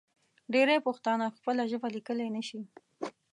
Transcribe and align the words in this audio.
ډېری 0.53 0.77
پښتانه 0.87 1.25
خپله 1.37 1.61
ژبه 1.71 1.87
لیکلی 1.95 2.29
نشي. 2.35 2.61